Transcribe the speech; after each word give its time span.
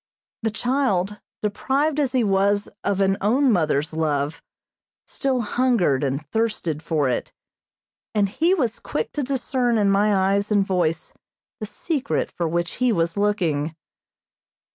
The 0.41 0.49
child, 0.49 1.19
deprived 1.43 1.99
as 1.99 2.13
he 2.13 2.23
was 2.23 2.67
of 2.83 3.01
an 3.01 3.17
own 3.21 3.51
mother's 3.51 3.93
love, 3.93 4.41
still 5.05 5.41
hungered 5.41 6.03
and 6.03 6.25
thirsted 6.31 6.81
for 6.81 7.07
it, 7.07 7.31
and 8.15 8.27
he 8.27 8.55
was 8.55 8.79
quick 8.79 9.11
to 9.11 9.21
discern 9.21 9.77
in 9.77 9.91
my 9.91 10.33
eyes 10.33 10.51
and 10.51 10.65
voice 10.65 11.13
the 11.59 11.67
secret 11.67 12.31
for 12.31 12.47
which 12.47 12.77
he 12.81 12.91
was 12.91 13.15
looking. 13.15 13.75